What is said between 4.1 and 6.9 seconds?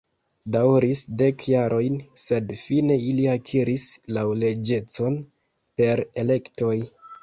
laŭleĝecon per elektoj.